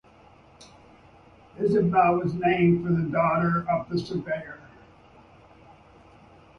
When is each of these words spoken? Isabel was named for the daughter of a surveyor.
Isabel 1.59 2.15
was 2.23 2.33
named 2.33 2.83
for 2.83 2.91
the 2.91 3.07
daughter 3.11 3.67
of 3.69 3.91
a 3.91 3.99
surveyor. 3.99 4.57